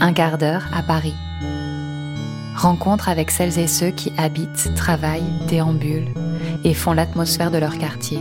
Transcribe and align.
Un 0.00 0.12
quart 0.12 0.38
d'heure 0.38 0.64
à 0.72 0.82
Paris. 0.82 1.14
Rencontre 2.56 3.08
avec 3.08 3.30
celles 3.30 3.58
et 3.58 3.66
ceux 3.66 3.90
qui 3.90 4.12
habitent, 4.16 4.74
travaillent, 4.74 5.22
déambulent 5.48 6.12
et 6.64 6.74
font 6.74 6.92
l'atmosphère 6.92 7.50
de 7.50 7.58
leur 7.58 7.78
quartier. 7.78 8.20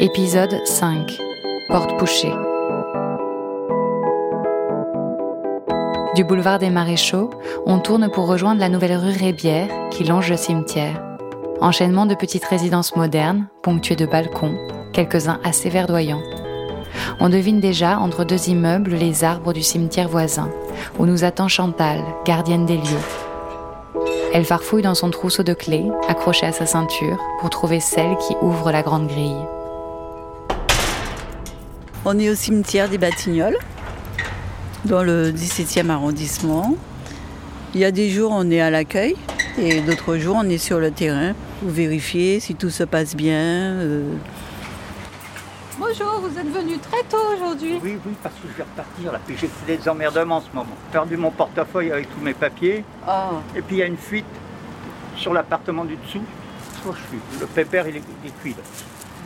Épisode 0.00 0.60
5. 0.64 1.18
Porte 1.68 1.96
Pouchée. 1.98 2.32
Du 6.14 6.24
boulevard 6.24 6.58
des 6.58 6.70
Maréchaux, 6.70 7.30
on 7.64 7.78
tourne 7.78 8.10
pour 8.10 8.26
rejoindre 8.26 8.60
la 8.60 8.68
nouvelle 8.68 8.96
rue 8.96 9.16
Rébière 9.16 9.68
qui 9.90 10.04
longe 10.04 10.28
le 10.28 10.36
cimetière. 10.36 11.02
Enchaînement 11.60 12.04
de 12.04 12.14
petites 12.14 12.44
résidences 12.44 12.96
modernes, 12.96 13.46
ponctuées 13.62 13.96
de 13.96 14.04
balcons, 14.04 14.58
quelques-uns 14.92 15.40
assez 15.42 15.70
verdoyants. 15.70 16.22
On 17.20 17.28
devine 17.28 17.60
déjà 17.60 17.98
entre 17.98 18.24
deux 18.24 18.48
immeubles 18.48 18.94
les 18.94 19.24
arbres 19.24 19.52
du 19.52 19.62
cimetière 19.62 20.08
voisin, 20.08 20.50
où 20.98 21.06
nous 21.06 21.24
attend 21.24 21.48
Chantal, 21.48 22.00
gardienne 22.24 22.66
des 22.66 22.76
lieux. 22.76 24.02
Elle 24.34 24.44
farfouille 24.44 24.82
dans 24.82 24.94
son 24.94 25.10
trousseau 25.10 25.42
de 25.42 25.52
clés, 25.54 25.86
accroché 26.08 26.46
à 26.46 26.52
sa 26.52 26.66
ceinture, 26.66 27.18
pour 27.40 27.50
trouver 27.50 27.80
celle 27.80 28.16
qui 28.16 28.34
ouvre 28.40 28.72
la 28.72 28.82
grande 28.82 29.08
grille. 29.08 29.36
On 32.04 32.18
est 32.18 32.30
au 32.30 32.34
cimetière 32.34 32.88
des 32.88 32.98
Batignolles, 32.98 33.58
dans 34.84 35.02
le 35.02 35.30
17e 35.30 35.90
arrondissement. 35.90 36.74
Il 37.74 37.80
y 37.80 37.84
a 37.84 37.90
des 37.90 38.10
jours, 38.10 38.32
on 38.34 38.50
est 38.50 38.60
à 38.60 38.70
l'accueil 38.70 39.16
et 39.58 39.80
d'autres 39.80 40.16
jours, 40.16 40.36
on 40.38 40.48
est 40.48 40.58
sur 40.58 40.78
le 40.78 40.90
terrain 40.90 41.34
pour 41.60 41.70
vérifier 41.70 42.40
si 42.40 42.54
tout 42.54 42.70
se 42.70 42.84
passe 42.84 43.14
bien. 43.14 43.36
euh. 43.36 44.14
Bonjour, 45.78 46.20
vous 46.20 46.38
êtes 46.38 46.46
venu 46.52 46.78
très 46.78 47.02
tôt 47.04 47.16
aujourd'hui. 47.34 47.80
Oui, 47.82 47.98
oui, 48.06 48.12
parce 48.22 48.34
que 48.36 48.42
je 48.48 48.52
vais 48.58 48.62
repartir 48.62 49.12
là. 49.12 49.18
Puis 49.26 49.36
j'ai 49.38 49.48
fait 49.48 49.76
des 49.76 49.88
emmerdements 49.88 50.36
en 50.36 50.40
ce 50.40 50.48
moment. 50.52 50.68
J'ai 50.86 50.92
perdu 50.92 51.16
mon 51.16 51.30
portefeuille 51.30 51.90
avec 51.92 52.12
tous 52.14 52.20
mes 52.20 52.34
papiers. 52.34 52.84
Ah, 53.06 53.30
Et 53.56 53.62
puis 53.62 53.76
il 53.76 53.78
y 53.78 53.82
a 53.82 53.86
une 53.86 53.96
fuite 53.96 54.26
sur 55.16 55.32
l'appartement 55.32 55.84
du 55.84 55.96
dessous. 55.96 56.22
Oh, 56.86 56.92
je 56.94 56.98
suis- 57.08 57.40
Le 57.40 57.46
pépère, 57.46 57.88
il 57.88 57.96
est, 57.96 58.02
il 58.22 58.28
est 58.28 58.38
cuit. 58.40 58.50
là. 58.50 58.56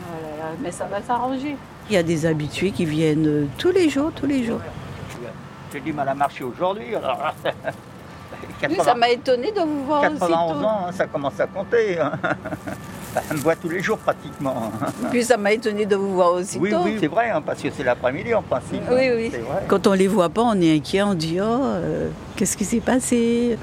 Oh 0.09 0.23
là 0.23 0.45
là, 0.45 0.51
mais 0.61 0.71
ça 0.71 0.85
va 0.85 1.03
s'arranger. 1.03 1.57
il 1.91 1.95
y 1.95 1.97
a 1.97 2.03
des 2.03 2.27
habitués 2.27 2.71
qui 2.71 2.85
viennent 2.85 3.27
euh, 3.27 3.47
tous 3.59 3.71
les 3.73 3.89
jours, 3.91 4.13
tous 4.15 4.27
les 4.27 4.45
jours. 4.45 4.61
J'ai 5.73 5.81
du 5.81 5.93
mal 5.93 6.09
à 6.09 6.15
marcher 6.15 6.45
aujourd'hui. 6.45 6.95
Alors, 6.95 7.35
Oui, 8.49 8.55
80 8.61 8.85
ça 8.85 8.95
m'a 8.95 9.09
étonné 9.11 9.51
de 9.53 9.61
vous 9.61 9.85
voir 9.85 10.01
aussi 10.03 10.11
91 10.19 10.29
tôt. 10.61 10.65
ans, 10.67 10.87
hein, 10.89 10.93
ça 10.93 11.07
commence 11.07 11.39
à 11.41 11.47
compter. 11.47 11.99
hein. 11.99 12.13
Elle 13.31 13.37
me 13.37 13.43
voit 13.43 13.57
tous 13.57 13.69
les 13.69 13.83
jours 13.83 13.99
pratiquement. 13.99 14.71
Puis 15.11 15.25
ça 15.25 15.37
m'a 15.37 15.53
étonné 15.53 15.87
de 15.87 15.97
vous 15.97 16.15
voir 16.15 16.33
aussi 16.35 16.59
Oui, 16.59 16.71
tôt. 16.71 16.79
oui, 16.85 16.97
c'est 17.01 17.07
vrai, 17.07 17.31
hein, 17.31 17.43
parce 17.45 17.63
que 17.63 17.69
c'est 17.75 17.83
l'après-midi 17.85 18.35
en 18.35 18.43
principe. 18.43 18.83
hein. 18.89 18.93
Oui, 18.95 19.11
oui. 19.15 19.29
Vrai. 19.31 19.65
Quand 19.69 19.87
on 19.87 19.93
les 19.93 20.07
voit 20.09 20.29
pas, 20.29 20.43
on 20.43 20.61
est 20.61 20.75
inquiet, 20.77 21.03
on 21.03 21.15
dit 21.15 21.39
oh, 21.41 21.45
euh, 21.45 22.09
qu'est-ce 22.37 22.57
qui 22.57 22.65
s'est 22.65 22.81
passé? 22.81 23.59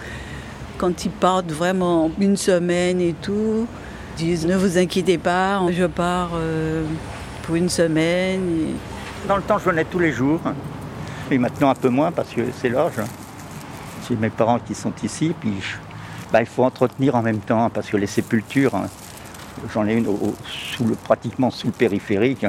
Quand 0.77 1.05
ils 1.05 1.11
partent 1.11 1.51
vraiment 1.51 2.09
une 2.19 2.35
semaine 2.35 2.99
et 2.99 3.13
tout, 3.21 3.67
ils 4.17 4.25
disent 4.25 4.45
ne 4.47 4.55
vous 4.55 4.77
inquiétez 4.77 5.17
pas, 5.17 5.61
je 5.71 5.85
pars 5.85 6.31
euh, 6.35 6.83
pour 7.43 7.55
une 7.55 7.69
semaine. 7.69 8.41
Et- 8.49 9.27
Dans 9.27 9.37
le 9.37 9.43
temps, 9.43 9.59
je 9.59 9.65
venais 9.69 9.85
tous 9.85 9.99
les 9.99 10.11
jours. 10.11 10.41
Et 11.31 11.37
maintenant, 11.37 11.69
un 11.69 11.75
peu 11.75 11.89
moins 11.89 12.11
parce 12.11 12.29
que 12.29 12.41
c'est 12.59 12.69
l'âge. 12.69 12.93
C'est 14.07 14.19
mes 14.19 14.29
parents 14.29 14.59
qui 14.59 14.73
sont 14.75 14.91
ici. 15.03 15.33
Puis 15.39 15.53
je- 15.61 15.75
bah, 16.31 16.41
il 16.41 16.47
faut 16.47 16.63
entretenir 16.63 17.15
en 17.15 17.21
même 17.21 17.37
temps 17.39 17.69
parce 17.69 17.87
que 17.87 17.97
les 17.97 18.07
sépultures, 18.07 18.75
hein, 18.75 18.87
j'en 19.73 19.85
ai 19.87 19.93
une 19.93 20.07
au- 20.07 20.11
au- 20.11 20.35
sous 20.47 20.85
le, 20.85 20.95
pratiquement 20.95 21.49
sous 21.51 21.67
le 21.67 21.73
périphérique. 21.73 22.45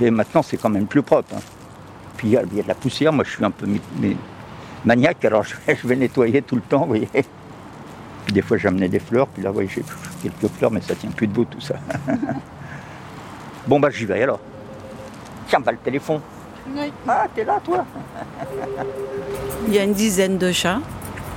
Et 0.00 0.10
maintenant, 0.10 0.42
c'est 0.42 0.56
quand 0.56 0.68
même 0.70 0.86
plus 0.86 1.02
propre. 1.02 1.34
hein. 1.36 1.40
Puis 2.16 2.28
il 2.28 2.30
y, 2.32 2.36
a 2.36 2.42
il 2.50 2.56
y 2.56 2.60
a 2.60 2.62
de 2.62 2.68
la 2.68 2.74
poussière. 2.74 3.12
Moi, 3.12 3.24
je 3.24 3.30
suis 3.32 3.44
un 3.44 3.50
peu 3.50 3.66
maniaque, 4.84 5.24
alors 5.24 5.42
je 5.42 5.54
vais, 5.66 5.76
je 5.82 5.86
vais 5.86 5.96
nettoyer 5.96 6.42
tout 6.42 6.56
le 6.56 6.62
temps, 6.62 6.80
vous 6.80 6.86
voyez. 6.86 7.08
Puis 8.24 8.32
des 8.32 8.42
fois, 8.42 8.56
j'amenais 8.56 8.88
des 8.88 8.98
fleurs. 9.00 9.26
Puis 9.28 9.42
là, 9.42 9.50
vous 9.50 9.54
voyez, 9.54 9.68
j'ai 9.68 9.82
quelques 10.22 10.52
fleurs, 10.54 10.70
mais 10.70 10.80
ça 10.80 10.94
tient 10.94 11.10
plus 11.10 11.26
debout 11.26 11.44
tout 11.44 11.60
ça. 11.60 11.74
bon, 13.66 13.78
bah, 13.80 13.90
j'y 13.90 14.04
vais 14.06 14.22
alors. 14.22 14.40
Tiens, 15.48 15.60
bah, 15.60 15.72
le 15.72 15.78
téléphone. 15.78 16.20
Oui. 16.74 16.92
Ah, 17.06 17.26
t'es 17.34 17.44
là, 17.44 17.60
toi 17.64 17.84
Il 19.68 19.74
y 19.74 19.78
a 19.78 19.84
une 19.84 19.92
dizaine 19.92 20.38
de 20.38 20.50
chats. 20.50 20.80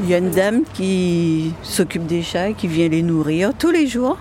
Il 0.02 0.10
y 0.10 0.14
a 0.16 0.18
une 0.18 0.32
dame 0.32 0.62
qui 0.74 1.54
s'occupe 1.62 2.08
des 2.08 2.24
chats, 2.24 2.54
qui 2.54 2.68
vient 2.68 2.88
les 2.88 3.02
nourrir 3.04 3.52
tous 3.58 3.70
les 3.70 3.86
jours. 3.86 4.18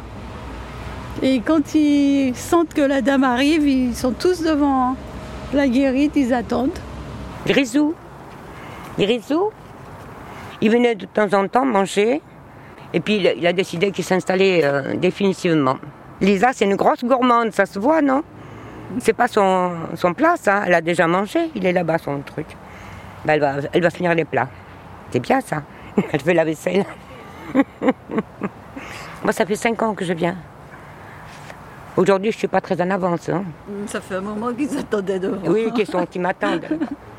Et 1.23 1.41
quand 1.41 1.75
ils 1.75 2.35
sentent 2.37 2.75
que 2.75 2.81
la 2.81 3.03
dame 3.03 3.25
arrive, 3.25 3.67
ils 3.67 3.95
sont 3.95 4.13
tous 4.13 4.43
devant 4.43 4.95
la 5.53 5.67
guérite, 5.67 6.13
ils 6.15 6.33
attendent. 6.33 6.79
Grisou. 7.47 7.95
Grisou, 8.99 9.51
il 10.61 10.71
venait 10.71 10.95
de 10.95 11.07
temps 11.07 11.33
en 11.33 11.49
temps 11.49 11.65
manger. 11.65 12.21
Et 12.93 13.01
puis 13.01 13.17
il 13.17 13.47
a, 13.47 13.53
décidé 13.53 13.91
qu'il 13.91 14.05
s'installait 14.05 14.61
euh, 14.65 14.95
définitivement. 14.95 15.77
Lisa, 16.21 16.53
c'est 16.53 16.65
une 16.65 16.77
grosse 16.77 17.05
gourmande, 17.05 17.53
ça 17.53 17.67
se 17.67 17.79
voit, 17.79 18.01
non? 18.01 18.23
C'est 19.01 19.13
pas 19.13 19.29
son, 19.29 19.73
son 19.95 20.15
plat, 20.15 20.37
ça. 20.37 20.63
Elle 20.67 20.75
a 20.75 20.81
déjà 20.81 21.07
mangé. 21.07 21.51
Il 21.55 21.67
est 21.67 21.73
là-bas, 21.73 21.99
son 21.99 22.21
truc. 22.21 22.47
Ben, 23.25 23.35
elle, 23.35 23.41
va, 23.41 23.55
elle 23.73 23.83
va 23.83 23.91
finir 23.91 24.15
les 24.15 24.25
plats. 24.25 24.49
C'est 25.11 25.21
bien, 25.21 25.41
ça. 25.41 25.63
Elle 26.13 26.21
fait 26.21 26.35
la 26.35 26.45
vaisselle. 26.45 26.85
Moi, 29.23 29.33
ça 29.33 29.45
fait 29.45 29.57
cinq 29.57 29.83
ans 29.83 29.95
que 29.95 30.05
je 30.05 30.13
viens. 30.13 30.37
Aujourd'hui, 31.99 32.31
je 32.31 32.39
suis 32.39 32.47
pas 32.49 32.61
très 32.61 32.81
en 32.81 32.91
avance. 32.91 33.29
hein. 33.29 33.43
Ça 33.87 34.01
fait 34.01 34.15
un 34.15 34.21
moment 34.21 34.53
qu'ils 34.53 34.79
attendaient 34.79 35.19
devant. 35.19 35.39
Oui, 35.49 35.73
qui 35.75 35.85
sont 35.85 36.07
qui 36.07 36.21
m'attendent. 36.21 36.65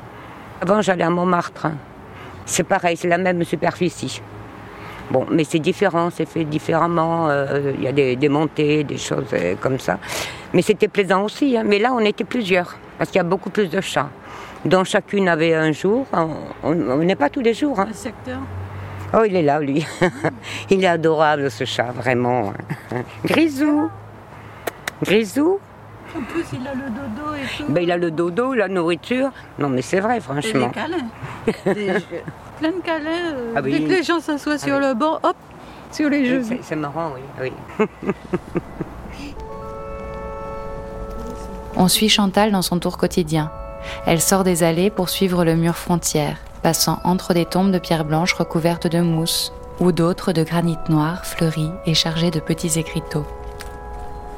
Avant, 0.62 0.80
j'allais 0.80 1.04
à 1.04 1.10
Montmartre. 1.10 1.66
C'est 2.46 2.62
pareil, 2.64 2.96
c'est 2.96 3.08
la 3.08 3.18
même 3.18 3.44
superficie. 3.44 4.22
Bon, 5.10 5.26
mais 5.30 5.44
c'est 5.44 5.58
différent, 5.58 6.08
c'est 6.10 6.24
fait 6.24 6.44
différemment. 6.44 7.28
euh, 7.28 7.72
Il 7.76 7.84
y 7.84 7.88
a 7.88 7.92
des, 7.92 8.16
des 8.16 8.28
montées, 8.30 8.82
des 8.84 8.96
choses 8.96 9.26
euh, 9.34 9.54
comme 9.60 9.78
ça. 9.78 9.98
Mais 10.54 10.62
c'était 10.62 10.88
plaisant 10.88 11.24
aussi. 11.24 11.58
hein. 11.58 11.62
Mais 11.66 11.78
là, 11.78 11.92
on 11.92 12.00
était 12.00 12.24
plusieurs, 12.24 12.74
parce 12.96 13.10
qu'il 13.10 13.18
y 13.18 13.20
a 13.20 13.24
beaucoup 13.34 13.50
plus 13.50 13.68
de 13.68 13.80
chats. 13.82 14.08
dont 14.64 14.84
chacune 14.84 15.28
avait 15.28 15.52
un 15.54 15.72
jour. 15.72 16.06
On- 16.62 16.96
n'est 17.04 17.16
pas 17.16 17.28
tous 17.28 17.40
les 17.42 17.52
jours. 17.54 17.78
hein. 17.80 17.88
Un 17.90 17.92
secteur? 17.92 18.38
Oh, 19.12 19.24
il 19.26 19.36
est 19.36 19.42
là, 19.42 19.60
lui. 19.60 19.84
il 20.70 20.82
est 20.82 20.86
adorable, 20.86 21.50
ce 21.50 21.64
chat, 21.64 21.90
vraiment. 21.92 22.52
Grisou. 23.26 23.90
Grisou. 25.02 25.58
En 26.16 26.22
plus, 26.22 26.44
il 26.52 26.66
a 26.66 26.74
le 26.74 26.90
dodo 26.90 27.34
et 27.34 27.46
tout. 27.56 27.72
Ben, 27.72 27.82
il 27.82 27.90
a 27.92 27.96
le 27.96 28.10
dodo, 28.10 28.52
la 28.54 28.66
nourriture. 28.68 29.30
Non, 29.58 29.68
mais 29.68 29.82
c'est 29.82 30.00
vrai, 30.00 30.20
franchement. 30.20 30.66
les 30.66 30.72
câlins. 30.72 31.08
Des- 31.74 32.04
plein 32.58 32.72
de 32.72 32.80
câlins. 32.84 33.32
euh, 33.34 33.54
Ah 33.56 33.60
oui. 33.62 33.72
Dès 33.78 33.84
que 33.86 33.90
les 33.90 34.02
gens 34.02 34.18
s'assoient 34.20 34.58
sur 34.58 34.76
oui. 34.76 34.82
le 34.86 34.94
banc, 34.94 35.18
hop, 35.22 35.36
sur 35.92 36.10
les 36.10 36.26
genoux. 36.26 36.58
C'est 36.62 36.76
marrant, 36.76 37.12
oui. 37.40 37.52
oui. 38.02 38.12
On 41.76 41.88
suit 41.88 42.08
Chantal 42.08 42.50
dans 42.52 42.62
son 42.62 42.78
tour 42.78 42.98
quotidien. 42.98 43.50
Elle 44.06 44.20
sort 44.20 44.44
des 44.44 44.62
allées 44.62 44.90
pour 44.90 45.08
suivre 45.08 45.44
le 45.44 45.54
mur 45.54 45.76
frontière, 45.76 46.36
passant 46.62 46.98
entre 47.04 47.32
des 47.32 47.46
tombes 47.46 47.70
de 47.70 47.78
pierre 47.78 48.04
blanche 48.04 48.34
recouvertes 48.34 48.86
de 48.88 49.00
mousse 49.00 49.52
ou 49.78 49.92
d'autres 49.92 50.32
de 50.32 50.42
granit 50.42 50.76
noir 50.88 51.24
fleuris 51.24 51.70
et 51.86 51.94
chargés 51.94 52.30
de 52.30 52.40
petits 52.40 52.78
écriteaux. 52.78 53.24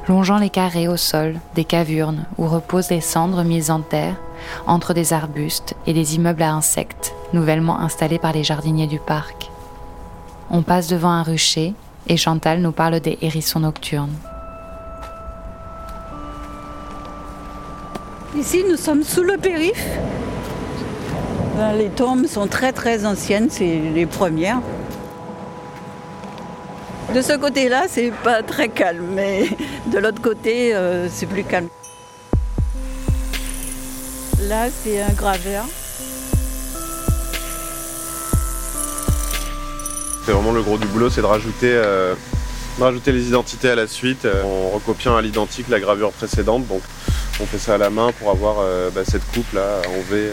Longeant 0.09 0.37
les 0.37 0.49
carrés 0.49 0.89
au 0.89 0.97
sol, 0.97 1.35
des 1.55 1.63
cavurnes 1.63 2.25
où 2.37 2.45
reposent 2.45 2.89
les 2.89 2.99
cendres 2.99 3.43
mises 3.43 3.71
en 3.71 3.79
terre, 3.79 4.15
entre 4.67 4.93
des 4.93 5.13
arbustes 5.13 5.75
et 5.87 5.93
des 5.93 6.15
immeubles 6.15 6.43
à 6.43 6.53
insectes, 6.53 7.15
nouvellement 7.31 7.79
installés 7.79 8.19
par 8.19 8.33
les 8.33 8.43
jardiniers 8.43 8.87
du 8.87 8.99
parc. 8.99 9.49
On 10.49 10.61
passe 10.61 10.87
devant 10.87 11.11
un 11.11 11.23
rucher 11.23 11.73
et 12.07 12.17
Chantal 12.17 12.59
nous 12.59 12.73
parle 12.73 12.99
des 12.99 13.17
hérissons 13.21 13.61
nocturnes. 13.61 14.13
Ici, 18.37 18.65
nous 18.69 18.77
sommes 18.77 19.03
sous 19.03 19.23
le 19.23 19.37
périph. 19.37 19.87
Ben, 21.55 21.73
Les 21.73 21.89
tombes 21.89 22.25
sont 22.25 22.47
très 22.47 22.73
très 22.73 23.05
anciennes, 23.05 23.47
c'est 23.49 23.79
les 23.93 24.05
premières. 24.05 24.59
De 27.13 27.21
ce 27.21 27.33
côté-là, 27.33 27.83
c'est 27.87 28.11
pas 28.23 28.41
très 28.41 28.69
calme, 28.69 29.05
mais 29.13 29.47
de 29.91 29.99
l'autre 29.99 30.19
côté, 30.19 30.73
euh, 30.73 31.07
c'est 31.11 31.27
plus 31.27 31.43
calme. 31.43 31.67
Là, 34.41 34.65
c'est 34.71 34.99
un 34.99 35.13
graveur. 35.13 35.65
C'est 40.25 40.31
vraiment 40.31 40.53
le 40.53 40.63
gros 40.63 40.79
du 40.79 40.87
boulot, 40.87 41.11
c'est 41.11 41.21
de 41.21 41.27
rajouter, 41.27 41.71
euh, 41.71 42.15
rajouter 42.79 43.11
les 43.11 43.27
identités 43.27 43.69
à 43.69 43.75
la 43.75 43.85
suite 43.85 44.25
euh, 44.25 44.43
en 44.43 44.71
recopiant 44.71 45.15
à 45.15 45.21
l'identique 45.21 45.69
la 45.69 45.79
gravure 45.79 46.13
précédente. 46.13 46.65
Donc 46.67 46.81
on 47.39 47.45
fait 47.45 47.59
ça 47.59 47.75
à 47.75 47.77
la 47.77 47.91
main 47.91 48.11
pour 48.13 48.31
avoir 48.31 48.55
bah, 48.95 49.01
cette 49.05 49.25
coupe 49.33 49.53
là 49.53 49.81
en 49.87 50.11
V, 50.11 50.31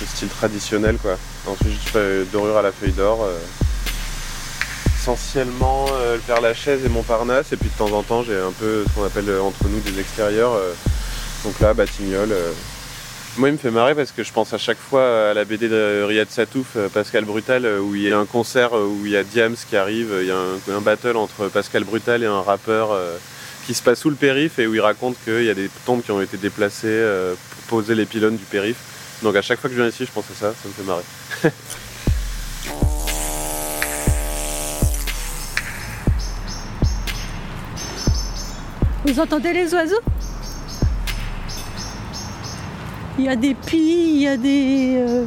le 0.00 0.06
style 0.06 0.28
traditionnel 0.28 0.96
quoi. 0.98 1.16
Ensuite 1.48 1.80
je 1.84 1.88
fais 1.90 2.24
dorure 2.32 2.56
à 2.56 2.62
la 2.62 2.70
feuille 2.70 2.92
d'or. 2.92 3.26
Euh, 5.08 5.12
essentiellement 5.12 5.86
euh, 5.92 6.14
le 6.16 6.20
Père 6.20 6.40
Lachaise 6.40 6.84
et 6.84 6.88
Montparnasse 6.88 7.52
et 7.52 7.56
puis 7.56 7.68
de 7.68 7.78
temps 7.78 7.92
en 7.96 8.02
temps 8.02 8.22
j'ai 8.22 8.38
un 8.38 8.52
peu 8.52 8.84
ce 8.84 8.94
qu'on 8.94 9.04
appelle 9.04 9.28
euh, 9.28 9.40
entre 9.42 9.68
nous 9.68 9.80
des 9.80 10.00
extérieurs. 10.00 10.52
euh, 10.52 10.72
donc 11.44 11.60
là 11.60 11.74
Batignolles, 11.74 12.32
euh, 12.32 12.50
Moi, 13.36 13.50
il 13.50 13.52
me 13.52 13.58
fait 13.58 13.70
marrer 13.70 13.94
parce 13.94 14.10
que 14.10 14.24
je 14.24 14.32
pense 14.32 14.52
à 14.52 14.58
chaque 14.58 14.78
fois 14.78 15.30
à 15.30 15.34
la 15.34 15.44
BD 15.44 15.68
de 15.68 16.02
Riyad 16.02 16.28
Satouf, 16.28 16.74
euh, 16.76 16.88
Pascal 16.88 17.24
Brutal, 17.24 17.64
euh, 17.64 17.78
où 17.78 17.94
il 17.94 18.02
y 18.02 18.12
a 18.12 18.18
un 18.18 18.24
concert 18.24 18.72
où 18.72 19.02
il 19.04 19.12
y 19.12 19.16
a 19.16 19.22
Diams 19.22 19.54
qui 19.68 19.76
arrive, 19.76 20.12
il 20.22 20.26
y 20.26 20.32
a 20.32 20.38
un, 20.74 20.80
battle 20.80 21.16
entre 21.16 21.48
Pascal 21.48 21.84
Brutal 21.84 22.24
et 22.24 22.26
un 22.26 22.42
rappeur 22.42 22.98
qui 23.66 23.74
se 23.74 23.82
passe 23.82 24.00
sous 24.00 24.10
le 24.10 24.16
périph' 24.16 24.58
et 24.58 24.66
où 24.66 24.74
il 24.74 24.80
raconte 24.80 25.16
qu'il 25.24 25.44
y 25.44 25.50
a 25.50 25.54
des 25.54 25.70
tombes 25.84 26.02
qui 26.02 26.10
ont 26.10 26.20
été 26.20 26.36
déplacées 26.36 27.04
pour 27.68 27.78
poser 27.78 27.94
les 27.94 28.06
pylônes 28.06 28.36
du 28.36 28.44
périph'. 28.44 29.22
Donc 29.22 29.36
à 29.36 29.42
chaque 29.42 29.60
fois 29.60 29.70
que 29.70 29.76
je 29.76 29.80
viens 29.80 29.88
ici, 29.88 30.04
je 30.04 30.12
pense 30.12 30.24
à 30.30 30.34
ça, 30.34 30.52
ça 30.52 30.68
me 30.68 30.72
fait 30.72 30.82
marrer. 30.82 31.04
Vous 39.06 39.20
entendez 39.20 39.52
les 39.52 39.72
oiseaux? 39.72 40.00
Il 43.18 43.24
y 43.24 43.28
a 43.28 43.36
des 43.36 43.54
pies, 43.54 44.16
il 44.16 44.22
y 44.22 44.26
a 44.26 44.36
des. 44.36 44.96
Euh, 44.98 45.24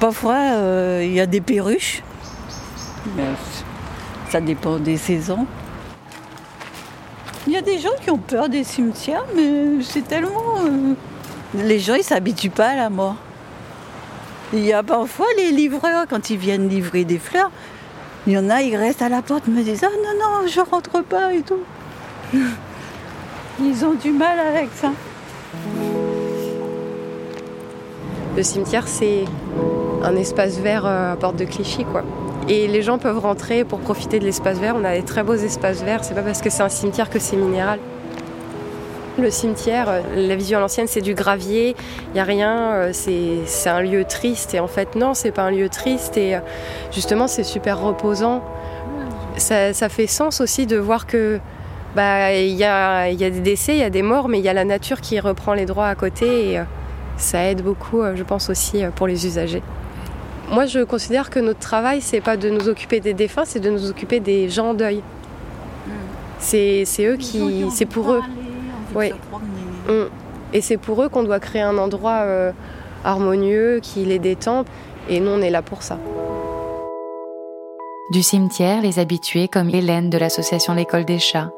parfois, 0.00 0.38
euh, 0.54 1.02
il 1.04 1.12
y 1.12 1.20
a 1.20 1.26
des 1.26 1.42
perruches. 1.42 2.02
ça 4.30 4.40
dépend 4.40 4.78
des 4.78 4.96
saisons. 4.96 5.46
Il 7.46 7.52
y 7.52 7.58
a 7.58 7.60
des 7.60 7.78
gens 7.78 7.90
qui 8.02 8.10
ont 8.10 8.18
peur 8.18 8.48
des 8.48 8.64
cimetières, 8.64 9.26
mais 9.36 9.82
c'est 9.82 10.08
tellement. 10.08 10.64
Euh, 10.64 10.94
les 11.54 11.78
gens, 11.78 11.94
ils 11.94 12.04
s'habituent 12.04 12.48
pas 12.48 12.68
à 12.68 12.76
la 12.76 12.88
mort. 12.88 13.16
Il 14.54 14.64
y 14.64 14.72
a 14.72 14.82
parfois 14.82 15.26
les 15.36 15.52
livreurs, 15.52 16.06
quand 16.08 16.30
ils 16.30 16.38
viennent 16.38 16.70
livrer 16.70 17.04
des 17.04 17.18
fleurs, 17.18 17.50
il 18.26 18.32
y 18.32 18.38
en 18.38 18.48
a, 18.48 18.62
ils 18.62 18.76
restent 18.76 19.02
à 19.02 19.10
la 19.10 19.20
porte, 19.20 19.46
me 19.46 19.62
disent 19.62 19.84
Ah 19.84 19.88
non, 19.88 20.18
non, 20.18 20.46
je 20.48 20.60
rentre 20.60 21.02
pas 21.02 21.34
et 21.34 21.42
tout. 21.42 21.64
Ils 23.60 23.84
ont 23.84 23.94
du 23.94 24.12
mal 24.12 24.38
avec 24.38 24.70
ça. 24.74 24.92
Le 28.36 28.42
cimetière, 28.42 28.86
c'est 28.86 29.24
un 30.02 30.16
espace 30.16 30.58
vert 30.58 30.86
euh, 30.86 31.12
à 31.12 31.16
porte 31.16 31.36
de 31.36 31.44
Clichy, 31.44 31.84
quoi. 31.84 32.02
Et 32.48 32.68
les 32.68 32.82
gens 32.82 32.98
peuvent 32.98 33.18
rentrer 33.18 33.64
pour 33.64 33.80
profiter 33.80 34.18
de 34.18 34.24
l'espace 34.24 34.58
vert. 34.58 34.74
On 34.80 34.84
a 34.84 34.94
des 34.94 35.02
très 35.02 35.22
beaux 35.22 35.34
espaces 35.34 35.82
verts. 35.82 36.04
C'est 36.04 36.14
pas 36.14 36.22
parce 36.22 36.40
que 36.40 36.48
c'est 36.48 36.62
un 36.62 36.68
cimetière 36.68 37.10
que 37.10 37.18
c'est 37.18 37.36
minéral. 37.36 37.78
Le 39.18 39.30
cimetière, 39.30 39.88
euh, 39.88 40.00
la 40.14 40.36
vision 40.36 40.58
à 40.58 40.60
l'ancienne, 40.62 40.86
c'est 40.86 41.02
du 41.02 41.14
gravier, 41.14 41.76
il 42.08 42.14
n'y 42.14 42.20
a 42.20 42.24
rien, 42.24 42.72
euh, 42.72 42.90
c'est 42.92 43.68
un 43.68 43.82
lieu 43.82 44.04
triste. 44.04 44.54
Et 44.54 44.60
en 44.60 44.68
fait, 44.68 44.94
non, 44.94 45.12
c'est 45.12 45.32
pas 45.32 45.42
un 45.42 45.50
lieu 45.50 45.68
triste. 45.68 46.16
Et 46.16 46.38
justement, 46.92 47.26
c'est 47.26 47.44
super 47.44 47.80
reposant. 47.80 48.42
Ça, 49.36 49.74
ça, 49.74 49.88
fait 49.88 50.06
sens 50.06 50.40
aussi 50.40 50.66
de 50.66 50.76
voir 50.76 51.06
que 51.06 51.40
bah, 51.96 52.32
il 52.34 52.54
y 52.54 52.64
a, 52.64 53.12
des 53.12 53.30
décès, 53.30 53.74
il 53.74 53.80
y 53.80 53.82
a 53.82 53.90
des 53.90 54.02
morts, 54.02 54.28
mais 54.28 54.38
il 54.38 54.44
y 54.44 54.48
a 54.48 54.52
la 54.52 54.64
nature 54.64 55.00
qui 55.00 55.18
reprend 55.18 55.54
les 55.54 55.66
droits 55.66 55.88
à 55.88 55.94
côté 55.94 56.50
et 56.50 56.58
euh, 56.58 56.64
ça 57.16 57.44
aide 57.44 57.62
beaucoup, 57.62 58.00
euh, 58.00 58.14
je 58.14 58.22
pense 58.22 58.48
aussi, 58.48 58.84
euh, 58.84 58.90
pour 58.90 59.06
les 59.06 59.26
usagers. 59.26 59.62
Moi, 60.50 60.66
je 60.66 60.80
considère 60.80 61.30
que 61.30 61.40
notre 61.40 61.58
travail, 61.58 62.00
c'est 62.00 62.20
pas 62.20 62.36
de 62.36 62.48
nous 62.48 62.68
occuper 62.68 63.00
des 63.00 63.14
défunts, 63.14 63.44
c'est 63.44 63.60
de 63.60 63.70
nous 63.70 63.90
occuper 63.90 64.20
des 64.20 64.48
gens 64.48 64.70
en 64.70 64.74
deuil. 64.74 64.98
Mm. 64.98 65.90
C'est, 66.38 66.84
eux 67.00 67.16
qui, 67.16 67.66
c'est 67.72 67.86
pour 67.86 68.12
eux. 68.12 68.22
Oui. 68.94 69.12
Mm. 69.88 69.92
Et 70.52 70.60
c'est 70.60 70.76
pour 70.76 71.02
eux 71.02 71.08
qu'on 71.08 71.22
doit 71.22 71.40
créer 71.40 71.62
un 71.62 71.78
endroit 71.78 72.24
harmonieux, 73.04 73.78
qui 73.80 74.04
les 74.04 74.18
détend, 74.18 74.64
et 75.08 75.20
nous, 75.20 75.30
on 75.30 75.40
est 75.40 75.50
là 75.50 75.62
pour 75.62 75.82
ça. 75.82 75.98
Du 78.10 78.22
cimetière, 78.24 78.82
les 78.82 78.98
habitués 78.98 79.46
comme 79.46 79.70
Hélène 79.70 80.10
de 80.10 80.18
l'association 80.18 80.74
L'école 80.74 81.04
des 81.04 81.20
chats, 81.20 81.52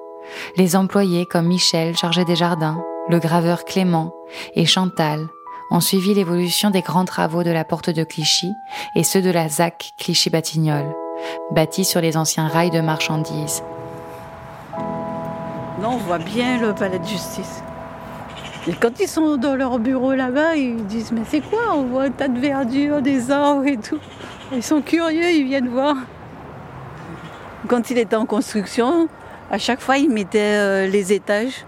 les 0.56 0.76
employés 0.76 1.26
comme 1.26 1.46
Michel, 1.46 1.96
chargé 1.96 2.24
des 2.24 2.36
jardins, 2.36 2.82
le 3.08 3.19
graveur 3.19 3.64
Clément 3.64 4.12
et 4.54 4.66
Chantal 4.66 5.28
ont 5.70 5.80
suivi 5.80 6.14
l'évolution 6.14 6.70
des 6.70 6.82
grands 6.82 7.04
travaux 7.04 7.42
de 7.42 7.50
la 7.50 7.64
porte 7.64 7.90
de 7.90 8.04
Clichy 8.04 8.52
et 8.94 9.04
ceux 9.04 9.22
de 9.22 9.30
la 9.30 9.48
ZAC 9.48 9.92
Clichy-Batignolles, 9.98 10.94
bâtie 11.50 11.84
sur 11.84 12.00
les 12.00 12.16
anciens 12.16 12.48
rails 12.48 12.70
de 12.70 12.80
marchandises. 12.80 13.62
Non, 15.80 15.94
on 15.94 15.96
voit 15.96 16.19
bien 16.19 16.60
le 16.60 16.74
palais 16.74 16.98
de 16.98 17.06
justice. 17.06 17.62
Et 18.69 18.72
quand 18.72 19.00
ils 19.00 19.08
sont 19.08 19.36
dans 19.36 19.56
leur 19.56 19.80
bureau 19.80 20.12
là-bas, 20.12 20.54
ils 20.54 20.86
disent 20.86 21.10
Mais 21.10 21.22
c'est 21.26 21.40
quoi? 21.40 21.74
On 21.74 21.82
voit 21.84 22.04
un 22.04 22.10
tas 22.10 22.28
de 22.28 22.38
verdure, 22.38 23.02
des 23.02 23.30
arbres 23.32 23.66
et 23.66 23.76
tout. 23.76 23.98
Ils 24.52 24.62
sont 24.62 24.82
curieux, 24.82 25.30
ils 25.32 25.44
viennent 25.44 25.69
voir. 25.69 25.96
Quand 27.66 27.90
il 27.90 27.98
était 27.98 28.14
en 28.14 28.26
construction, 28.26 29.08
à 29.52 29.58
chaque 29.58 29.82
fois, 29.82 29.99
ils 29.99 30.08
mettaient 30.08 30.40
euh, 30.40 30.87
les 30.87 31.12
étages, 31.12 31.66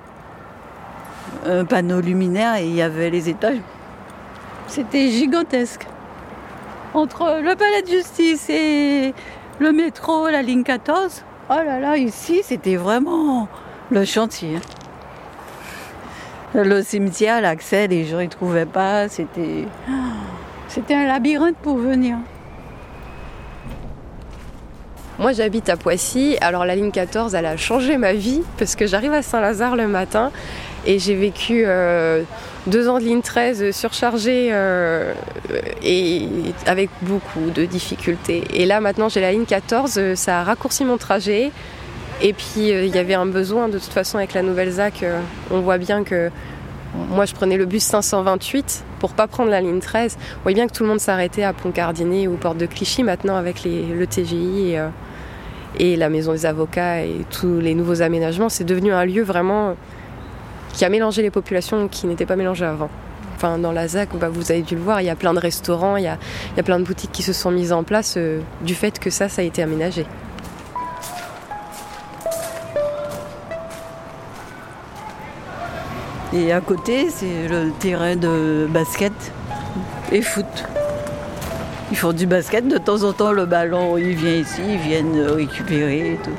un 1.45 1.67
panneau 1.67 2.01
luminaire 2.01 2.57
et 2.57 2.65
il 2.65 2.75
y 2.75 2.81
avait 2.81 3.11
les 3.11 3.29
étages. 3.29 3.59
C'était 4.67 5.11
gigantesque. 5.11 5.87
Entre 6.95 7.41
le 7.43 7.55
palais 7.55 7.83
de 7.83 7.89
justice 7.89 8.49
et 8.49 9.13
le 9.59 9.73
métro, 9.73 10.29
la 10.29 10.41
ligne 10.41 10.63
14, 10.63 11.25
oh 11.51 11.53
là 11.53 11.79
là, 11.79 11.99
ici, 11.99 12.41
c'était 12.43 12.77
vraiment 12.77 13.49
le 13.91 14.07
chantier. 14.07 14.59
Le 16.55 16.83
cimetière, 16.83 17.43
l'accès, 17.43 17.87
les 17.87 18.07
gens 18.07 18.21
ne 18.21 18.27
trouvaient 18.27 18.65
pas. 18.65 19.11
C'était, 19.11 19.67
c'était 20.69 20.95
un 20.95 21.07
labyrinthe 21.07 21.57
pour 21.57 21.77
venir. 21.77 22.17
Moi 25.21 25.33
j'habite 25.33 25.69
à 25.69 25.77
Poissy, 25.77 26.37
alors 26.41 26.65
la 26.65 26.75
ligne 26.75 26.91
14 26.91 27.37
elle 27.37 27.47
a 27.47 27.57
changé 27.57 27.99
ma 27.99 28.15
vie 28.15 28.43
parce 28.59 28.75
que 28.75 28.85
j'arrive 28.89 29.13
à 29.13 29.23
Saint-Lazare 29.23 29.77
le 29.77 29.87
matin 29.87 30.33
et 30.87 30.99
j'ai 30.99 31.15
vécu 31.15 31.63
euh, 31.65 32.25
deux 32.67 32.89
ans 32.89 32.99
de 32.99 33.05
ligne 33.05 33.23
13 33.23 33.71
surchargée 33.71 34.49
euh, 34.51 35.15
et 35.85 36.27
avec 36.67 36.91
beaucoup 37.03 37.51
de 37.55 37.65
difficultés. 37.65 38.43
Et 38.55 38.67
là 38.67 38.81
maintenant 38.81 39.09
j'ai 39.09 39.21
la 39.21 39.31
ligne 39.31 39.45
14, 39.45 40.15
ça 40.15 40.41
a 40.41 40.43
raccourci 40.43 40.85
mon 40.85 40.99
trajet 40.99 41.53
et 42.21 42.33
puis 42.33 42.73
euh, 42.73 42.85
il 42.85 42.93
y 42.93 42.99
avait 42.99 43.15
un 43.15 43.27
besoin 43.27 43.69
de 43.69 43.79
toute 43.79 43.93
façon 43.93 44.19
avec 44.19 44.35
la 44.35 44.43
nouvelle 44.43 44.73
ZAC, 44.73 45.05
on 45.53 45.61
voit 45.61 45.79
bien 45.79 46.03
que 46.03 46.33
moi, 46.95 47.25
je 47.25 47.35
prenais 47.35 47.57
le 47.57 47.67
bus 47.67 47.83
528 47.83 48.85
pour 49.01 49.13
pas 49.13 49.27
prendre 49.27 49.51
la 49.51 49.61
ligne 49.61 49.81
13. 49.81 50.17
On 50.39 50.43
voyait 50.43 50.55
bien 50.55 50.67
que 50.67 50.73
tout 50.73 50.85
le 50.85 50.89
monde 50.89 51.01
s'arrêtait 51.01 51.43
à 51.43 51.53
Pont-Cardinet 51.53 52.29
ou 52.29 52.37
Porte 52.37 52.59
de 52.59 52.67
Clichy 52.67 53.03
maintenant 53.03 53.37
avec 53.37 53.65
le 53.65 54.07
TGI 54.07 54.75
et, 54.75 54.81
et 55.79 55.97
la 55.97 56.09
maison 56.09 56.33
des 56.33 56.47
avocats 56.47 57.03
et 57.03 57.25
tous 57.31 57.59
les 57.59 57.75
nouveaux 57.75 58.03
aménagements, 58.03 58.49
c'est 58.49 58.65
devenu 58.65 58.93
un 58.93 59.05
lieu 59.05 59.23
vraiment 59.23 59.77
qui 60.73 60.85
a 60.85 60.89
mélangé 60.89 61.23
les 61.23 61.31
populations 61.31 61.89
qui 61.89 62.07
n'étaient 62.07 62.27
pas 62.27 62.37
mélangées 62.37 62.65
avant. 62.65 62.91
Enfin, 63.37 63.59
dans 63.59 63.73
la 63.73 63.89
ZAC, 63.89 64.11
bah, 64.17 64.29
vous 64.29 64.53
avez 64.53 64.63
dû 64.63 64.75
le 64.77 64.81
voir, 64.81 65.01
il 65.01 65.07
y 65.07 65.11
a 65.11 65.17
plein 65.17 65.35
de 65.35 65.41
restaurants, 65.41 65.97
il 65.97 66.05
y 66.05 66.09
a, 66.09 66.19
il 66.53 66.57
y 66.57 66.61
a 66.61 66.63
plein 66.63 66.79
de 66.79 66.85
boutiques 66.85 67.13
qui 67.13 67.23
se 67.23 67.33
sont 67.33 67.51
mises 67.51 67.73
en 67.73 67.83
place 67.83 68.15
euh, 68.17 68.41
du 68.63 68.75
fait 68.75 68.99
que 68.99 69.11
ça, 69.11 69.29
ça 69.29 69.43
a 69.43 69.45
été 69.45 69.63
aménagé. 69.63 70.07
Et 76.35 76.53
à 76.53 76.61
côté, 76.61 77.11
c'est 77.11 77.47
le 77.49 77.71
terrain 77.79 78.17
de 78.17 78.67
basket 78.69 79.13
et 80.11 80.21
foot. 80.21 80.65
Ils 81.93 81.97
font 81.97 82.13
du 82.13 82.27
basket, 82.27 82.67
de 82.67 82.77
temps 82.77 83.05
en 83.05 83.13
temps 83.13 83.31
le 83.31 83.47
ballon 83.47 83.97
il 83.97 84.17
vient 84.17 84.35
ici, 84.35 84.61
ils 84.69 84.79
viennent 84.79 85.21
récupérer 85.21 86.19
tout. 86.25 86.31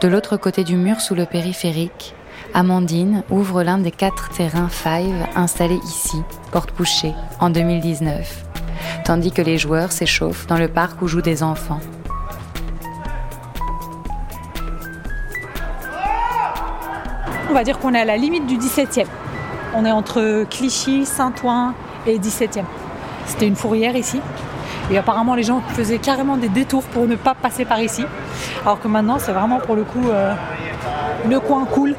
De 0.00 0.08
l'autre 0.08 0.38
côté 0.38 0.64
du 0.64 0.76
mur 0.76 1.00
sous 1.02 1.14
le 1.14 1.26
périphérique, 1.26 2.14
Amandine 2.54 3.22
ouvre 3.28 3.62
l'un 3.62 3.76
des 3.76 3.90
quatre 3.90 4.30
terrains 4.30 4.70
Five 4.70 5.26
installés 5.36 5.80
ici, 5.84 6.22
porte 6.52 6.74
bouchée, 6.74 7.12
en 7.38 7.50
2019, 7.50 8.44
tandis 9.04 9.32
que 9.32 9.42
les 9.42 9.58
joueurs 9.58 9.92
s'échauffent 9.92 10.46
dans 10.46 10.58
le 10.58 10.68
parc 10.68 11.02
où 11.02 11.08
jouent 11.08 11.20
des 11.20 11.42
enfants. 11.42 11.80
On 17.50 17.54
va 17.54 17.64
dire 17.64 17.78
qu'on 17.78 17.94
est 17.94 18.00
à 18.00 18.04
la 18.04 18.18
limite 18.18 18.46
du 18.46 18.58
17e. 18.58 19.06
On 19.74 19.86
est 19.86 19.90
entre 19.90 20.44
Clichy, 20.50 21.06
Saint-Ouen 21.06 21.72
et 22.06 22.18
17e. 22.18 22.64
C'était 23.24 23.46
une 23.46 23.56
fourrière 23.56 23.96
ici. 23.96 24.20
Et 24.90 24.98
apparemment, 24.98 25.34
les 25.34 25.44
gens 25.44 25.62
faisaient 25.68 25.96
carrément 25.96 26.36
des 26.36 26.50
détours 26.50 26.82
pour 26.84 27.06
ne 27.06 27.16
pas 27.16 27.34
passer 27.34 27.64
par 27.64 27.80
ici. 27.80 28.04
Alors 28.64 28.80
que 28.80 28.88
maintenant, 28.88 29.18
c'est 29.18 29.32
vraiment 29.32 29.60
pour 29.60 29.76
le 29.76 29.84
coup 29.84 30.10
euh, 30.10 30.34
le 31.26 31.40
coin 31.40 31.64
cool, 31.64 31.94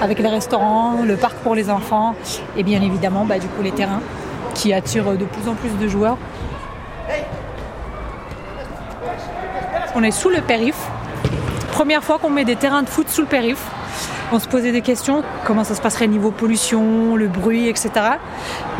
avec 0.00 0.18
les 0.18 0.28
restaurants, 0.28 1.04
le 1.04 1.16
parc 1.16 1.36
pour 1.36 1.54
les 1.54 1.70
enfants, 1.70 2.16
et 2.56 2.64
bien 2.64 2.82
évidemment, 2.82 3.24
bah, 3.24 3.38
du 3.38 3.46
coup, 3.46 3.62
les 3.62 3.72
terrains 3.72 4.02
qui 4.54 4.72
attirent 4.72 5.16
de 5.16 5.24
plus 5.24 5.48
en 5.48 5.54
plus 5.54 5.70
de 5.70 5.86
joueurs. 5.86 6.18
On 9.94 10.02
est 10.02 10.10
sous 10.10 10.30
le 10.30 10.40
périph. 10.40 10.88
Première 11.70 12.02
fois 12.02 12.18
qu'on 12.18 12.30
met 12.30 12.44
des 12.44 12.56
terrains 12.56 12.82
de 12.82 12.88
foot 12.88 13.08
sous 13.08 13.20
le 13.20 13.28
périph 13.28 13.64
on 14.32 14.38
se 14.38 14.48
posait 14.48 14.72
des 14.72 14.80
questions, 14.82 15.22
comment 15.44 15.64
ça 15.64 15.74
se 15.74 15.80
passerait 15.82 16.06
niveau 16.06 16.30
pollution, 16.30 17.16
le 17.16 17.28
bruit, 17.28 17.68
etc. 17.68 17.90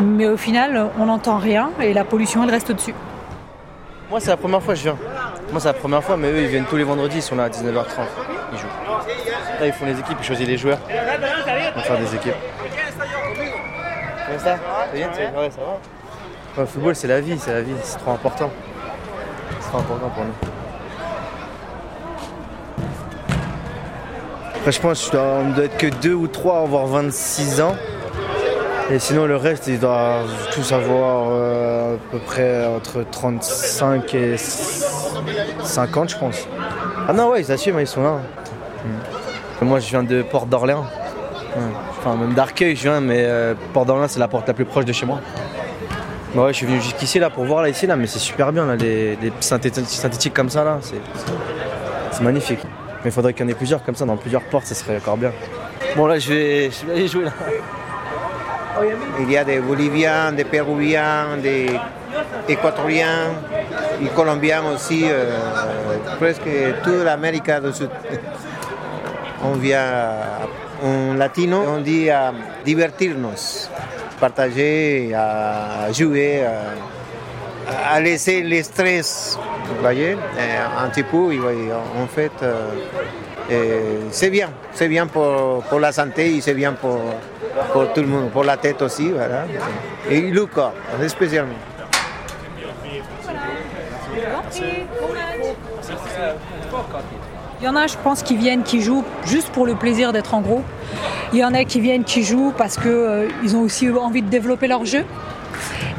Mais 0.01 0.27
au 0.27 0.37
final, 0.37 0.89
on 0.99 1.05
n'entend 1.05 1.37
rien 1.37 1.71
et 1.81 1.93
la 1.93 2.03
pollution, 2.03 2.43
elle 2.43 2.49
reste 2.51 2.69
au-dessus. 2.71 2.95
Moi, 4.09 4.19
c'est 4.19 4.29
la 4.29 4.37
première 4.37 4.61
fois 4.61 4.73
que 4.73 4.79
je 4.79 4.83
viens. 4.83 4.97
Moi, 5.51 5.59
c'est 5.59 5.67
la 5.67 5.73
première 5.73 6.03
fois, 6.03 6.17
mais 6.17 6.29
eux, 6.31 6.41
ils 6.41 6.47
viennent 6.47 6.65
tous 6.65 6.77
les 6.77 6.83
vendredis, 6.83 7.17
ils 7.17 7.21
sont 7.21 7.35
là 7.35 7.45
à 7.45 7.49
19h30. 7.49 8.05
Ils 8.53 8.57
jouent. 8.59 8.67
Là, 9.59 9.67
ils 9.67 9.73
font 9.73 9.85
les 9.85 9.99
équipes, 9.99 10.17
ils 10.19 10.25
choisissent 10.25 10.47
les 10.47 10.57
joueurs. 10.57 10.79
Vont 11.75 11.81
faire 11.81 11.97
des 11.99 12.15
équipes. 12.15 12.33
Comment 14.27 14.39
ça 14.39 14.57
Ouais, 14.93 15.49
ça 15.51 15.61
va. 15.61 16.61
le 16.61 16.65
football, 16.65 16.95
c'est 16.95 17.07
la 17.07 17.21
vie, 17.21 17.37
c'est 17.39 17.53
la 17.53 17.61
vie, 17.61 17.73
c'est 17.83 17.97
trop 17.97 18.11
important. 18.11 18.51
C'est 19.59 19.69
trop 19.69 19.79
important 19.79 20.09
pour 20.09 20.23
nous. 20.25 20.54
Après, 24.65 24.71
je 24.71 24.81
pense 24.81 25.11
qu'on 25.11 25.43
ne 25.43 25.53
doit 25.53 25.65
être 25.65 25.77
que 25.77 25.85
2 25.85 26.11
ou 26.15 26.25
3 26.25 26.65
voire 26.65 26.87
26 26.87 27.61
ans. 27.61 27.75
Et 28.89 28.97
sinon, 28.97 29.27
le 29.27 29.35
reste, 29.35 29.67
ils 29.67 29.79
doivent 29.79 30.49
tous 30.55 30.71
avoir 30.71 31.27
euh, 31.29 31.93
à 31.93 31.97
peu 32.11 32.17
près 32.17 32.65
entre 32.65 33.05
35 33.11 34.15
et 34.15 34.37
50, 34.37 36.09
je 36.09 36.17
pense. 36.17 36.47
Ah 37.07 37.13
non, 37.13 37.29
ouais, 37.29 37.41
ils 37.41 37.51
assument, 37.51 37.79
ils 37.79 37.85
sont 37.85 38.01
là. 38.01 38.17
Hmm. 39.61 39.65
Moi, 39.67 39.79
je 39.79 39.87
viens 39.87 40.01
de 40.01 40.23
Porte 40.23 40.49
d'Orléans. 40.49 40.87
Enfin, 41.99 42.15
même 42.15 42.33
d'Arcueil, 42.33 42.75
je 42.75 42.81
viens, 42.81 43.01
mais 43.01 43.23
euh, 43.23 43.53
Porte 43.71 43.85
d'Orléans, 43.85 44.07
c'est 44.07 44.19
la 44.19 44.27
porte 44.27 44.47
la 44.47 44.55
plus 44.55 44.65
proche 44.65 44.85
de 44.85 44.93
chez 44.93 45.05
moi. 45.05 45.19
Bah 46.33 46.45
ouais, 46.45 46.53
je 46.53 46.57
suis 46.57 46.65
venu 46.65 46.81
jusqu'ici 46.81 47.19
là 47.19 47.29
pour 47.29 47.45
voir 47.45 47.61
là, 47.61 47.69
ici 47.69 47.85
là, 47.85 47.95
mais 47.95 48.07
c'est 48.07 48.17
super 48.17 48.51
bien 48.51 48.65
là, 48.65 48.75
les, 48.75 49.15
synthétiques 49.41 50.33
comme 50.33 50.49
ça 50.49 50.63
là, 50.63 50.79
c'est 52.11 52.23
magnifique. 52.23 52.61
Mais 53.05 53.11
il 53.11 53.13
faudrait 53.13 53.33
qu'il 53.33 53.45
y 53.45 53.47
en 53.47 53.51
ait 53.51 53.55
plusieurs 53.55 53.83
comme 53.83 53.93
ça, 53.93 54.03
dans 54.03 54.17
plusieurs 54.17 54.41
portes, 54.41 54.65
ça 54.65 54.73
serait 54.73 54.97
encore 54.97 55.15
bien. 55.15 55.31
Bon 55.95 56.07
là, 56.07 56.17
je 56.17 56.33
vais, 56.33 56.71
je 56.71 56.87
vais 56.87 56.93
aller 56.93 57.07
jouer 57.07 57.25
là. 57.25 57.31
Il 59.19 59.31
y 59.31 59.37
a 59.37 59.43
des 59.43 59.59
Boliviens, 59.59 60.31
des 60.31 60.43
Péruviens, 60.43 61.37
des 61.37 61.69
Équatoriens, 62.49 63.35
des 64.01 64.07
Colombiens 64.07 64.63
aussi, 64.73 65.03
euh, 65.05 65.37
presque 66.19 66.49
toute 66.83 67.03
l'Amérique 67.03 67.51
du 67.63 67.73
Sud. 67.73 67.91
On 69.43 69.53
vient 69.53 70.15
en 70.83 71.13
latino, 71.13 71.63
on 71.63 71.81
dit 71.81 72.09
à 72.09 72.33
divertirnos, 72.65 73.69
partager, 74.19 75.13
à 75.13 75.91
jouer, 75.91 76.43
à, 76.43 76.63
laisser 77.99 78.41
le 78.41 78.61
stress, 78.63 79.37
voyez, 79.81 80.17
un 80.77 80.89
petit 80.89 81.03
peu, 81.03 81.17
en 81.17 82.07
fait, 82.07 82.31
euh, 83.51 83.99
c'est 84.11 84.29
bien, 84.29 84.49
c'est 84.73 84.87
bien 84.87 85.05
pour, 85.07 85.63
pour 85.69 85.79
la 85.79 85.91
santé 85.91 86.41
c'est 86.41 86.53
bien 86.53 86.73
pour, 86.73 86.99
pour 87.71 87.93
tout 87.93 88.01
le 88.01 88.07
monde, 88.07 88.31
pour 88.31 88.43
la 88.43 88.57
tête 88.57 88.81
aussi, 88.81 89.09
voilà. 89.09 89.45
Et 90.09 90.21
le 90.21 90.45
corps, 90.45 90.73
spécialement. 91.07 91.53
Il 97.61 97.65
y 97.65 97.67
en 97.67 97.75
a, 97.75 97.87
je 97.87 97.97
pense, 98.03 98.21
qui 98.23 98.35
viennent, 98.35 98.63
qui 98.63 98.81
jouent 98.81 99.03
juste 99.25 99.49
pour 99.49 99.65
le 99.65 99.75
plaisir 99.75 100.11
d'être 100.11 100.33
en 100.33 100.41
groupe. 100.41 100.65
Il 101.33 101.39
y 101.39 101.45
en 101.45 101.53
a 101.53 101.63
qui 101.63 101.79
viennent, 101.79 102.03
qui 102.03 102.23
jouent 102.23 102.53
parce 102.57 102.77
qu'ils 102.77 102.89
euh, 102.91 103.27
ont 103.53 103.61
aussi 103.61 103.89
envie 103.89 104.21
de 104.21 104.29
développer 104.29 104.67
leur 104.67 104.85
jeu. 104.85 105.03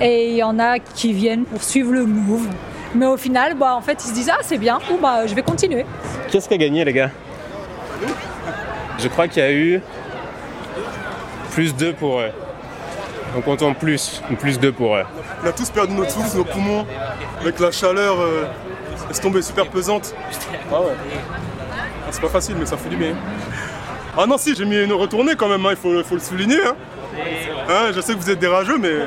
Et 0.00 0.30
il 0.30 0.36
y 0.36 0.42
en 0.42 0.58
a 0.58 0.78
qui 0.78 1.12
viennent 1.12 1.44
pour 1.44 1.62
suivre 1.62 1.92
le 1.92 2.04
move. 2.04 2.48
Mais 2.94 3.06
au 3.06 3.16
final, 3.16 3.54
bah, 3.54 3.74
en 3.74 3.80
fait, 3.80 4.02
ils 4.04 4.08
se 4.08 4.14
disent 4.14 4.30
Ah, 4.32 4.38
c'est 4.42 4.58
bien, 4.58 4.78
ou 4.90 4.98
bah, 4.98 5.26
je 5.26 5.34
vais 5.34 5.42
continuer. 5.42 5.84
Qu'est-ce 6.30 6.48
qui 6.48 6.54
a 6.54 6.58
gagné, 6.58 6.84
les 6.84 6.92
gars? 6.92 7.10
Je 8.98 9.08
crois 9.08 9.28
qu'il 9.28 9.42
y 9.42 9.46
a 9.46 9.52
eu 9.52 9.80
plus 11.52 11.74
2 11.74 11.92
pour 11.92 12.20
eux. 12.20 12.30
On 13.36 13.40
compte 13.42 13.62
en 13.62 13.74
plus, 13.74 14.22
plus 14.38 14.58
2 14.58 14.72
pour 14.72 14.96
eux. 14.96 15.04
On 15.42 15.46
a 15.46 15.52
tous 15.52 15.70
perdu 15.70 15.94
notre 15.94 16.10
souffle, 16.10 16.36
nos 16.38 16.44
poumons, 16.44 16.86
avec 17.40 17.58
la 17.60 17.70
chaleur, 17.70 18.18
euh, 18.20 18.46
laisse 19.08 19.20
tomber 19.20 19.42
super 19.42 19.66
pesante. 19.66 20.14
Ah 20.72 20.80
ouais. 20.80 20.86
Ah, 21.70 22.08
c'est 22.10 22.20
pas 22.20 22.28
facile, 22.28 22.56
mais 22.58 22.66
ça 22.66 22.76
fait 22.76 22.88
du 22.88 22.96
bien. 22.96 23.14
Ah 24.16 24.26
non, 24.26 24.38
si, 24.38 24.54
j'ai 24.54 24.64
mis 24.64 24.82
une 24.82 24.92
retournée 24.92 25.34
quand 25.36 25.48
même, 25.48 25.64
hein, 25.66 25.70
il 25.72 25.76
faut, 25.76 26.14
le 26.14 26.20
souligner. 26.20 26.64
Hein. 26.66 26.74
Hein, 27.68 27.90
je 27.94 28.00
sais 28.00 28.14
que 28.14 28.18
vous 28.18 28.30
êtes 28.30 28.38
des 28.38 28.46
rageux, 28.46 28.78
mais. 28.78 29.04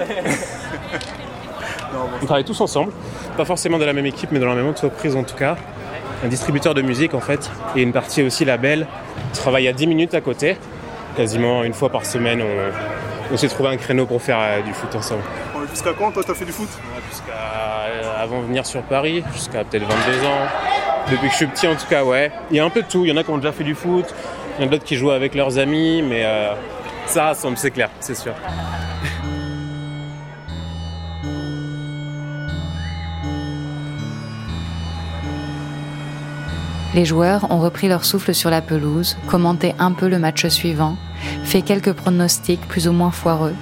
On 2.22 2.26
travaille 2.26 2.44
tous 2.44 2.60
ensemble, 2.62 2.92
pas 3.38 3.46
forcément 3.46 3.78
dans 3.78 3.86
la 3.86 3.94
même 3.94 4.06
équipe, 4.06 4.32
mais 4.32 4.40
dans 4.40 4.48
la 4.48 4.56
même 4.56 4.68
entreprise 4.68 5.16
en 5.16 5.24
tout 5.24 5.36
cas. 5.36 5.56
Un 6.24 6.28
distributeur 6.28 6.74
de 6.74 6.82
musique 6.82 7.14
en 7.14 7.22
fait, 7.22 7.50
et 7.76 7.82
une 7.82 7.94
partie 7.94 8.24
aussi 8.24 8.46
label. 8.46 8.88
On 9.32 9.36
travaille 9.36 9.68
à 9.68 9.74
10 9.74 9.88
minutes 9.88 10.14
à 10.14 10.22
côté 10.22 10.58
quasiment 11.16 11.66
une 11.66 11.74
fois 11.74 11.90
par 11.90 12.06
semaine, 12.06 12.42
on, 13.32 13.38
s'est 13.38 13.50
trouvé 13.50 13.70
un 13.70 13.78
créneau 13.78 14.06
pour 14.06 14.22
faire 14.22 14.38
euh, 14.40 14.62
du 14.62 14.74
foot 14.74 14.96
ensemble. 14.96 15.22
Jusqu'à 15.70 15.92
quand 15.92 16.12
toi 16.12 16.24
t'as 16.26 16.34
fait 16.34 16.46
du 16.46 16.54
foot? 16.54 16.70
Jusqu'à 17.10 17.34
euh, 17.34 18.24
avant 18.24 18.42
de 18.42 18.46
venir 18.46 18.66
sur 18.66 18.82
Paris, 18.84 19.24
jusqu'à 19.34 19.66
peut-être 19.66 19.86
22 19.86 20.26
ans. 20.26 20.48
Depuis 21.12 21.28
que 21.28 21.32
je 21.32 21.36
suis 21.36 21.48
petit 21.48 21.68
en 21.68 21.76
tout 21.76 21.88
cas, 21.90 22.06
ouais. 22.06 22.32
Il 22.52 22.58
y 22.58 22.60
a 22.60 22.66
un 22.66 22.70
peu 22.70 22.82
de 22.82 22.88
tout. 22.88 23.04
Il 23.06 23.10
y 23.10 23.12
en 23.12 23.18
a 23.18 23.24
qui 23.24 23.30
ont 23.32 23.38
déjà 23.38 23.52
fait 23.52 23.66
du 23.66 23.76
foot, 23.76 24.06
il 24.58 24.62
y 24.62 24.64
en 24.64 24.68
a 24.68 24.72
d'autres 24.72 24.86
qui 24.86 24.96
jouent 24.96 25.12
avec 25.12 25.36
leurs 25.36 25.58
amis, 25.58 26.02
mais 26.02 26.24
euh, 26.24 26.54
ça 27.06 27.34
c'est 27.34 27.72
clair, 27.72 27.90
c'est 28.00 28.16
sûr. 28.16 28.34
Les 37.00 37.06
joueurs 37.06 37.50
ont 37.50 37.62
repris 37.62 37.88
leur 37.88 38.04
souffle 38.04 38.34
sur 38.34 38.50
la 38.50 38.62
pelouse, 38.62 39.16
commenté 39.26 39.74
un 39.80 39.94
peu 39.94 40.10
le 40.10 40.20
match 40.20 40.46
suivant, 40.48 40.98
fait 41.46 41.62
quelques 41.62 41.94
pronostics 41.94 42.68
plus 42.68 42.90
ou 42.90 42.92
moins 42.92 43.10
foireux, 43.10 43.54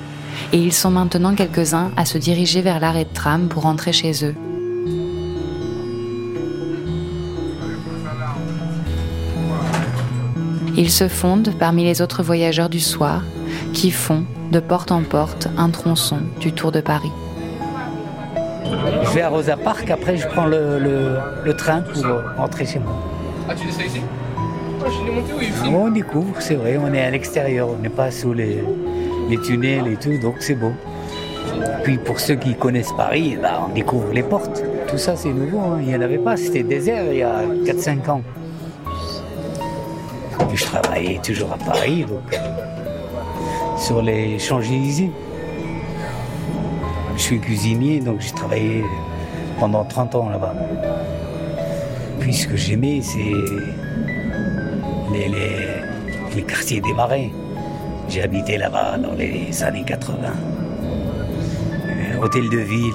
et 0.53 0.57
ils 0.57 0.73
sont 0.73 0.89
maintenant 0.89 1.35
quelques-uns 1.35 1.91
à 1.97 2.05
se 2.05 2.17
diriger 2.17 2.63
vers 2.63 2.79
l'arrêt 2.79 3.03
de 3.03 3.13
tram 3.13 3.47
pour 3.47 3.61
rentrer 3.61 3.93
chez 3.93 4.25
eux. 4.25 4.33
Ils 10.75 10.89
se 10.89 11.07
fondent 11.07 11.53
parmi 11.59 11.83
les 11.83 12.01
autres 12.01 12.23
voyageurs 12.23 12.69
du 12.69 12.79
soir 12.79 13.21
qui 13.71 13.91
font, 13.91 14.25
de 14.51 14.59
porte 14.59 14.91
en 14.91 15.03
porte, 15.03 15.47
un 15.59 15.69
tronçon 15.69 16.21
du 16.39 16.53
Tour 16.53 16.71
de 16.71 16.81
Paris. 16.81 17.11
Je 18.65 19.13
vais 19.13 19.21
à 19.21 19.29
Rosa 19.29 19.55
Park, 19.57 19.91
après 19.91 20.17
je 20.17 20.27
prends 20.27 20.47
le, 20.47 21.53
train 21.55 21.81
pour 21.81 22.03
rentrer 22.35 22.65
chez 22.65 22.79
moi. 22.79 23.06
Ah, 23.49 23.55
tu 23.55 23.67
ici 23.67 24.01
ah, 24.83 24.85
je 24.89 25.69
On 25.69 25.89
découvre, 25.89 26.41
c'est 26.41 26.55
vrai, 26.55 26.77
on 26.77 26.93
est 26.93 27.01
à 27.01 27.09
l'extérieur, 27.09 27.69
on 27.69 27.81
n'est 27.81 27.89
pas 27.89 28.11
sous 28.11 28.33
les, 28.33 28.63
tunnels 29.45 29.87
et 29.87 29.95
tout, 29.95 30.17
donc 30.17 30.35
c'est 30.39 30.55
beau. 30.55 30.73
Puis 31.83 31.97
pour 31.97 32.19
ceux 32.19 32.35
qui 32.35 32.55
connaissent 32.55 32.91
Paris, 32.91 33.37
bah, 33.41 33.65
on 33.65 33.73
découvre 33.73 34.11
les 34.11 34.23
portes. 34.23 34.63
Tout 34.87 34.97
ça, 34.97 35.15
c'est 35.15 35.31
nouveau, 35.31 35.59
hein. 35.59 35.79
il 35.81 35.87
n'y 35.87 35.95
en 35.95 36.01
avait 36.01 36.17
pas, 36.17 36.35
c'était 36.35 36.63
désert 36.63 37.05
il 37.11 37.19
y 37.19 37.23
a 37.23 37.43
4-5 37.65 38.09
ans. 38.09 38.21
Je 40.53 40.63
travaillais 40.65 41.19
toujours 41.23 41.53
à 41.53 41.57
Paris, 41.57 42.05
donc 42.07 42.37
sur 43.77 44.01
les 44.01 44.39
Champs-Élysées. 44.39 45.11
Je 47.15 47.21
suis 47.21 47.39
cuisinier, 47.39 47.99
donc 48.01 48.21
j'ai 48.21 48.31
travaillé 48.31 48.83
pendant 49.59 49.83
30 49.85 50.15
ans 50.15 50.29
là-bas. 50.29 50.53
Puis 52.19 52.33
ce 52.33 52.47
que 52.47 52.55
j'aimais, 52.55 53.01
c'est 53.01 53.19
les, 56.35 56.43
quartiers 56.43 56.81
des 56.81 56.93
marais. 56.93 57.31
J'ai 58.09 58.21
habité 58.21 58.57
là-bas 58.57 58.97
dans 58.97 59.13
les 59.13 59.63
années 59.63 59.83
80. 59.85 60.17
Euh, 61.85 62.21
hôtel 62.21 62.49
de 62.49 62.57
ville. 62.59 62.93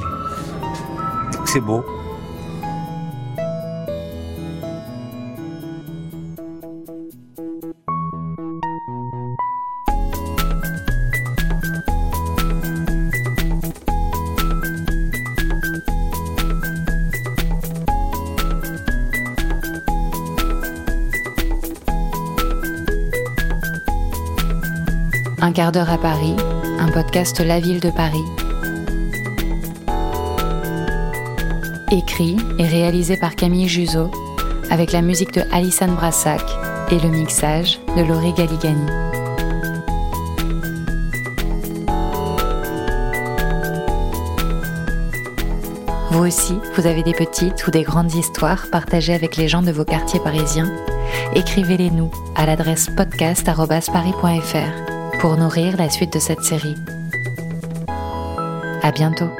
Donc 1.33 1.49
c'est 1.49 1.61
beau. 1.61 1.85
Un 25.45 25.51
quart 25.51 25.73
d'heure 25.73 25.91
à 25.91 25.99
Paris, 25.99 26.37
un 26.79 26.87
podcast 26.93 27.41
La 27.41 27.59
Ville 27.59 27.81
de 27.81 27.91
Paris. 27.91 28.23
Écrit 31.91 32.37
et 32.61 32.65
réalisé 32.65 33.17
par 33.17 33.35
Camille 33.35 33.67
Juzo, 33.67 34.09
avec 34.71 34.93
la 34.93 35.03
musique 35.03 35.35
de 35.35 35.43
Alissane 35.51 35.97
Brassac 35.97 36.45
et 36.93 37.01
le 37.01 37.09
mixage 37.09 37.81
de 37.97 38.03
Laurie 38.03 38.33
Galigani. 38.35 38.87
Vous 46.13 46.25
aussi, 46.25 46.55
vous 46.77 46.87
avez 46.87 47.03
des 47.03 47.15
petites 47.15 47.67
ou 47.67 47.73
des 47.73 47.83
grandes 47.83 48.15
histoires 48.15 48.69
partagées 48.71 49.15
avec 49.15 49.37
les 49.37 49.49
gens 49.49 49.63
de 49.63 49.73
vos 49.73 49.85
quartiers 49.85 50.21
parisiens 50.21 50.71
Écrivez-les 51.35 51.91
nous 51.91 52.13
à 52.37 52.47
l'adresse 52.47 52.89
podcast.paris.fr 52.97 55.02
pour 55.23 55.37
nourrir 55.37 55.76
la 55.76 55.88
suite 55.88 56.12
de 56.14 56.19
cette 56.19 56.43
série. 56.43 56.75
À 58.83 58.91
bientôt. 58.91 59.31